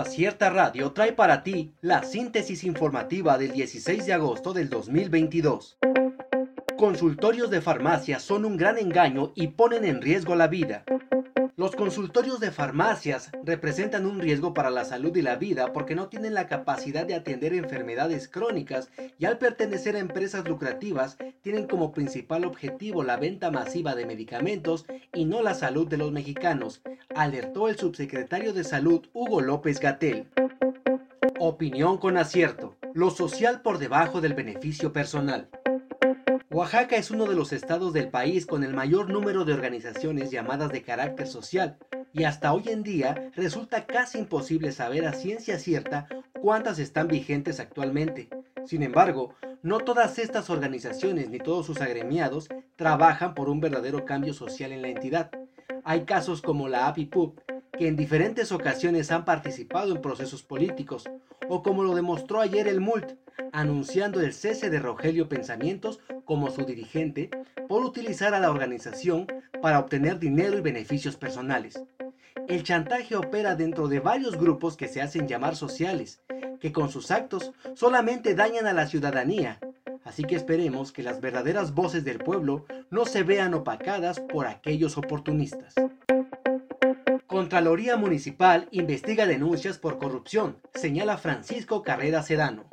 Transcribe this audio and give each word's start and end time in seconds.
Acierta 0.00 0.50
Radio 0.50 0.92
trae 0.92 1.12
para 1.12 1.42
ti 1.42 1.74
la 1.80 2.02
síntesis 2.02 2.64
informativa 2.64 3.38
del 3.38 3.52
16 3.52 4.06
de 4.06 4.12
agosto 4.12 4.52
del 4.52 4.68
2022. 4.68 5.78
Consultorios 6.76 7.50
de 7.50 7.60
farmacia 7.60 8.18
son 8.18 8.44
un 8.44 8.56
gran 8.56 8.78
engaño 8.78 9.32
y 9.34 9.48
ponen 9.48 9.84
en 9.84 10.02
riesgo 10.02 10.34
la 10.34 10.48
vida. 10.48 10.84
Los 11.56 11.76
consultorios 11.76 12.40
de 12.40 12.50
farmacias 12.50 13.30
representan 13.44 14.06
un 14.06 14.18
riesgo 14.18 14.54
para 14.54 14.70
la 14.70 14.84
salud 14.84 15.16
y 15.16 15.22
la 15.22 15.36
vida 15.36 15.72
porque 15.72 15.94
no 15.94 16.08
tienen 16.08 16.34
la 16.34 16.48
capacidad 16.48 17.06
de 17.06 17.14
atender 17.14 17.54
enfermedades 17.54 18.26
crónicas 18.26 18.90
y 19.20 19.26
al 19.26 19.38
pertenecer 19.38 19.94
a 19.94 20.00
empresas 20.00 20.48
lucrativas 20.48 21.16
tienen 21.42 21.68
como 21.68 21.92
principal 21.92 22.44
objetivo 22.44 23.04
la 23.04 23.18
venta 23.18 23.52
masiva 23.52 23.94
de 23.94 24.04
medicamentos 24.04 24.84
y 25.12 25.26
no 25.26 25.42
la 25.42 25.54
salud 25.54 25.86
de 25.86 25.96
los 25.96 26.10
mexicanos, 26.10 26.82
alertó 27.14 27.68
el 27.68 27.78
subsecretario 27.78 28.52
de 28.52 28.64
Salud 28.64 29.06
Hugo 29.12 29.40
López 29.40 29.78
Gatel. 29.78 30.26
Opinión 31.38 31.98
con 31.98 32.16
acierto. 32.16 32.76
Lo 32.94 33.10
social 33.10 33.62
por 33.62 33.78
debajo 33.78 34.20
del 34.20 34.34
beneficio 34.34 34.92
personal. 34.92 35.48
Oaxaca 36.54 36.94
es 36.94 37.10
uno 37.10 37.26
de 37.26 37.34
los 37.34 37.52
estados 37.52 37.92
del 37.92 38.10
país 38.10 38.46
con 38.46 38.62
el 38.62 38.74
mayor 38.74 39.10
número 39.10 39.44
de 39.44 39.52
organizaciones 39.52 40.30
llamadas 40.30 40.70
de 40.70 40.84
carácter 40.84 41.26
social 41.26 41.78
y 42.12 42.22
hasta 42.22 42.52
hoy 42.52 42.68
en 42.68 42.84
día 42.84 43.32
resulta 43.34 43.86
casi 43.86 44.18
imposible 44.18 44.70
saber 44.70 45.04
a 45.04 45.14
ciencia 45.14 45.58
cierta 45.58 46.06
cuántas 46.40 46.78
están 46.78 47.08
vigentes 47.08 47.58
actualmente. 47.58 48.28
Sin 48.66 48.84
embargo, 48.84 49.34
no 49.64 49.80
todas 49.80 50.20
estas 50.20 50.48
organizaciones 50.48 51.28
ni 51.28 51.38
todos 51.38 51.66
sus 51.66 51.80
agremiados 51.80 52.48
trabajan 52.76 53.34
por 53.34 53.48
un 53.48 53.58
verdadero 53.58 54.04
cambio 54.04 54.32
social 54.32 54.70
en 54.70 54.82
la 54.82 54.88
entidad. 54.90 55.32
Hay 55.82 56.04
casos 56.04 56.40
como 56.40 56.68
la 56.68 56.86
APIPUP, 56.86 57.36
que 57.76 57.88
en 57.88 57.96
diferentes 57.96 58.52
ocasiones 58.52 59.10
han 59.10 59.24
participado 59.24 59.92
en 59.92 60.00
procesos 60.00 60.44
políticos, 60.44 61.10
o 61.48 61.62
como 61.62 61.82
lo 61.82 61.94
demostró 61.94 62.40
ayer 62.40 62.68
el 62.68 62.80
MULT, 62.80 63.16
anunciando 63.52 64.20
el 64.20 64.32
cese 64.32 64.70
de 64.70 64.78
Rogelio 64.78 65.28
Pensamientos 65.28 66.00
como 66.24 66.50
su 66.50 66.64
dirigente 66.64 67.30
por 67.68 67.84
utilizar 67.84 68.34
a 68.34 68.40
la 68.40 68.50
organización 68.50 69.26
para 69.62 69.78
obtener 69.78 70.18
dinero 70.18 70.58
y 70.58 70.60
beneficios 70.60 71.16
personales. 71.16 71.82
El 72.48 72.62
chantaje 72.62 73.16
opera 73.16 73.54
dentro 73.54 73.88
de 73.88 74.00
varios 74.00 74.36
grupos 74.36 74.76
que 74.76 74.88
se 74.88 75.00
hacen 75.00 75.26
llamar 75.26 75.56
sociales, 75.56 76.20
que 76.60 76.72
con 76.72 76.90
sus 76.90 77.10
actos 77.10 77.52
solamente 77.74 78.34
dañan 78.34 78.66
a 78.66 78.72
la 78.72 78.86
ciudadanía. 78.86 79.58
Así 80.04 80.24
que 80.24 80.36
esperemos 80.36 80.92
que 80.92 81.02
las 81.02 81.20
verdaderas 81.20 81.72
voces 81.74 82.04
del 82.04 82.18
pueblo 82.18 82.66
no 82.90 83.06
se 83.06 83.22
vean 83.22 83.54
opacadas 83.54 84.20
por 84.20 84.46
aquellos 84.46 84.98
oportunistas. 84.98 85.74
Contraloría 87.34 87.96
Municipal 87.96 88.68
investiga 88.70 89.26
denuncias 89.26 89.78
por 89.78 89.98
corrupción, 89.98 90.58
señala 90.72 91.18
Francisco 91.18 91.82
Carrera 91.82 92.22
Sedano. 92.22 92.66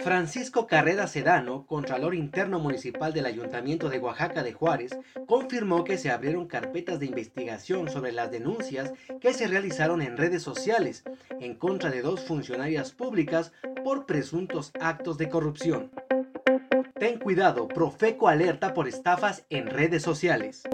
Francisco 0.00 0.66
Carrera 0.66 1.06
Sedano, 1.06 1.64
Contralor 1.64 2.16
Interno 2.16 2.58
Municipal 2.58 3.12
del 3.12 3.26
Ayuntamiento 3.26 3.90
de 3.90 4.00
Oaxaca 4.00 4.42
de 4.42 4.54
Juárez, 4.54 4.98
confirmó 5.28 5.84
que 5.84 5.98
se 5.98 6.10
abrieron 6.10 6.48
carpetas 6.48 6.98
de 6.98 7.06
investigación 7.06 7.88
sobre 7.88 8.10
las 8.10 8.32
denuncias 8.32 8.92
que 9.20 9.32
se 9.32 9.46
realizaron 9.46 10.02
en 10.02 10.16
redes 10.16 10.42
sociales 10.42 11.04
en 11.38 11.54
contra 11.54 11.90
de 11.90 12.02
dos 12.02 12.24
funcionarias 12.24 12.90
públicas 12.90 13.52
por 13.84 14.04
presuntos 14.04 14.72
actos 14.80 15.16
de 15.16 15.28
corrupción. 15.28 15.92
Ten 16.98 17.20
cuidado, 17.20 17.68
Profeco 17.68 18.26
alerta 18.26 18.74
por 18.74 18.88
estafas 18.88 19.46
en 19.48 19.68
redes 19.68 20.02
sociales. 20.02 20.64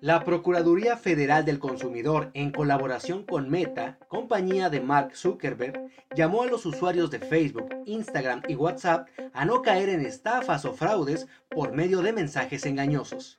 La 0.00 0.24
Procuraduría 0.24 0.96
Federal 0.96 1.44
del 1.44 1.58
Consumidor, 1.58 2.30
en 2.34 2.50
colaboración 2.50 3.24
con 3.24 3.48
Meta, 3.48 3.98
compañía 4.08 4.68
de 4.68 4.80
Mark 4.80 5.16
Zuckerberg, 5.16 5.90
llamó 6.14 6.42
a 6.42 6.46
los 6.46 6.66
usuarios 6.66 7.10
de 7.10 7.18
Facebook, 7.18 7.68
Instagram 7.86 8.42
y 8.48 8.54
WhatsApp 8.54 9.08
a 9.32 9.44
no 9.44 9.62
caer 9.62 9.88
en 9.88 10.02
estafas 10.02 10.64
o 10.64 10.72
fraudes 10.72 11.26
por 11.50 11.72
medio 11.72 12.02
de 12.02 12.12
mensajes 12.12 12.66
engañosos. 12.66 13.38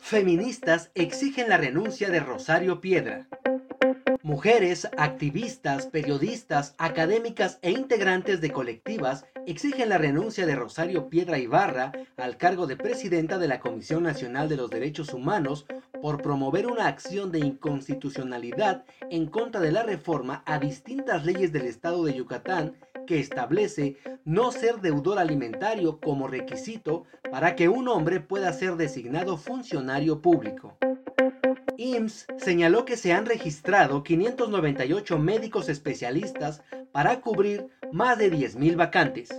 Feministas 0.00 0.90
exigen 0.94 1.48
la 1.48 1.56
renuncia 1.56 2.10
de 2.10 2.20
Rosario 2.20 2.80
Piedra. 2.80 3.28
Mujeres, 4.30 4.86
activistas, 4.96 5.86
periodistas, 5.86 6.76
académicas 6.78 7.58
e 7.62 7.72
integrantes 7.72 8.40
de 8.40 8.52
colectivas 8.52 9.26
exigen 9.44 9.88
la 9.88 9.98
renuncia 9.98 10.46
de 10.46 10.54
Rosario 10.54 11.08
Piedra 11.08 11.40
Ibarra 11.40 11.90
al 12.16 12.36
cargo 12.36 12.68
de 12.68 12.76
presidenta 12.76 13.38
de 13.38 13.48
la 13.48 13.58
Comisión 13.58 14.04
Nacional 14.04 14.48
de 14.48 14.56
los 14.56 14.70
Derechos 14.70 15.12
Humanos 15.12 15.66
por 16.00 16.22
promover 16.22 16.68
una 16.68 16.86
acción 16.86 17.32
de 17.32 17.40
inconstitucionalidad 17.40 18.84
en 19.10 19.26
contra 19.26 19.60
de 19.60 19.72
la 19.72 19.82
reforma 19.82 20.44
a 20.46 20.60
distintas 20.60 21.24
leyes 21.24 21.50
del 21.50 21.66
Estado 21.66 22.04
de 22.04 22.14
Yucatán 22.14 22.76
que 23.08 23.18
establece 23.18 23.96
no 24.24 24.52
ser 24.52 24.80
deudor 24.80 25.18
alimentario 25.18 25.98
como 25.98 26.28
requisito 26.28 27.02
para 27.32 27.56
que 27.56 27.68
un 27.68 27.88
hombre 27.88 28.20
pueda 28.20 28.52
ser 28.52 28.76
designado 28.76 29.36
funcionario 29.36 30.22
público. 30.22 30.76
IMSS 31.80 32.26
señaló 32.36 32.84
que 32.84 32.98
se 32.98 33.14
han 33.14 33.24
registrado 33.24 34.02
598 34.02 35.18
médicos 35.18 35.70
especialistas 35.70 36.62
para 36.92 37.22
cubrir 37.22 37.68
más 37.90 38.18
de 38.18 38.30
10.000 38.30 38.76
vacantes. 38.76 39.30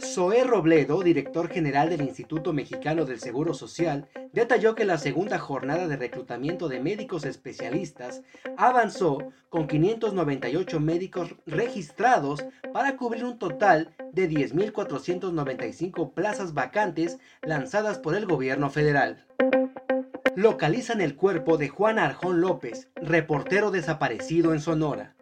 Zoé 0.00 0.42
Robledo, 0.42 1.00
director 1.04 1.48
general 1.48 1.90
del 1.90 2.02
Instituto 2.02 2.52
Mexicano 2.52 3.04
del 3.04 3.20
Seguro 3.20 3.54
Social, 3.54 4.08
detalló 4.32 4.74
que 4.74 4.84
la 4.84 4.98
segunda 4.98 5.38
jornada 5.38 5.86
de 5.86 5.96
reclutamiento 5.96 6.68
de 6.68 6.80
médicos 6.80 7.24
especialistas 7.24 8.22
avanzó 8.56 9.18
con 9.48 9.68
598 9.68 10.80
médicos 10.80 11.36
registrados 11.46 12.44
para 12.72 12.96
cubrir 12.96 13.24
un 13.24 13.38
total 13.38 13.94
de 14.12 14.28
10.495 14.28 16.14
plazas 16.14 16.52
vacantes 16.52 17.20
lanzadas 17.42 18.00
por 18.00 18.16
el 18.16 18.26
gobierno 18.26 18.70
federal 18.70 19.24
localizan 20.36 21.00
el 21.00 21.16
cuerpo 21.16 21.56
de 21.56 21.68
Juan 21.68 21.98
Arjón 21.98 22.40
López, 22.40 22.88
reportero 22.96 23.70
desaparecido 23.70 24.52
en 24.52 24.60
Sonora. 24.60 25.14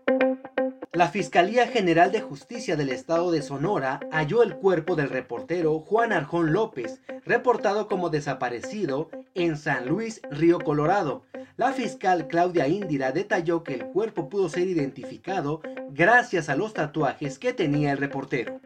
La 0.93 1.09
Fiscalía 1.09 1.67
General 1.67 2.13
de 2.13 2.21
Justicia 2.21 2.77
del 2.77 2.91
Estado 2.91 3.31
de 3.31 3.43
Sonora 3.43 4.01
halló 4.11 4.43
el 4.43 4.57
cuerpo 4.57 4.95
del 4.95 5.09
reportero 5.09 5.81
Juan 5.81 6.13
Arjón 6.13 6.53
López, 6.53 7.01
reportado 7.25 7.89
como 7.89 8.11
desaparecido 8.11 9.09
en 9.35 9.57
San 9.57 9.89
Luis, 9.89 10.21
Río 10.31 10.59
Colorado. 10.59 11.25
La 11.57 11.73
fiscal 11.73 12.29
Claudia 12.29 12.69
Indira 12.69 13.13
detalló 13.13 13.63
que 13.63 13.75
el 13.75 13.87
cuerpo 13.87 14.29
pudo 14.29 14.49
ser 14.49 14.69
identificado 14.69 15.63
gracias 15.91 16.49
a 16.49 16.57
los 16.57 16.75
tatuajes 16.75 17.39
que 17.39 17.53
tenía 17.53 17.93
el 17.93 17.99
reportero. 17.99 18.61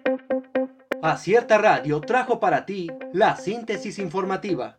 Acierta 1.02 1.58
Radio 1.58 2.00
trajo 2.00 2.40
para 2.40 2.66
ti 2.66 2.90
la 3.12 3.36
síntesis 3.36 3.98
informativa. 4.00 4.78